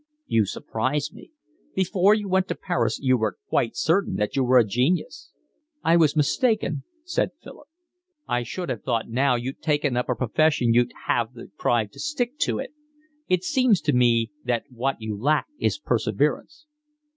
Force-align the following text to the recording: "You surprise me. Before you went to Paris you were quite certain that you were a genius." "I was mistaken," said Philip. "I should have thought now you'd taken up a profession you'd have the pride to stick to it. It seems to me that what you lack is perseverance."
"You 0.25 0.45
surprise 0.47 1.13
me. 1.13 1.29
Before 1.75 2.15
you 2.15 2.27
went 2.27 2.47
to 2.47 2.55
Paris 2.55 2.97
you 2.99 3.17
were 3.19 3.37
quite 3.49 3.75
certain 3.75 4.15
that 4.15 4.35
you 4.35 4.43
were 4.43 4.57
a 4.57 4.63
genius." 4.65 5.29
"I 5.83 5.95
was 5.95 6.15
mistaken," 6.15 6.83
said 7.03 7.33
Philip. 7.43 7.67
"I 8.27 8.41
should 8.41 8.69
have 8.69 8.81
thought 8.81 9.07
now 9.09 9.35
you'd 9.35 9.61
taken 9.61 9.95
up 9.95 10.09
a 10.09 10.15
profession 10.15 10.73
you'd 10.73 10.91
have 11.05 11.35
the 11.35 11.51
pride 11.55 11.91
to 11.91 11.99
stick 11.99 12.39
to 12.39 12.57
it. 12.57 12.73
It 13.29 13.43
seems 13.43 13.79
to 13.81 13.93
me 13.93 14.31
that 14.43 14.63
what 14.71 14.99
you 14.99 15.15
lack 15.15 15.45
is 15.59 15.77
perseverance." 15.77 16.65